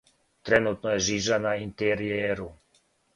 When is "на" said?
1.43-1.51